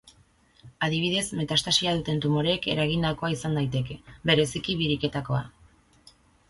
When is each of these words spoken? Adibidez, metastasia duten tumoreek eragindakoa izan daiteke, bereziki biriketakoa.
Adibidez, 0.87 1.25
metastasia 1.41 1.93
duten 1.99 2.21
tumoreek 2.23 2.67
eragindakoa 2.75 3.33
izan 3.37 3.61
daiteke, 3.61 4.01
bereziki 4.33 4.81
biriketakoa. 4.83 5.49